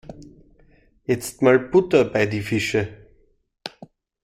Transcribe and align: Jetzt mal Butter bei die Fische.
Jetzt 1.05 1.43
mal 1.43 1.59
Butter 1.59 2.05
bei 2.05 2.25
die 2.25 2.41
Fische. 2.41 2.89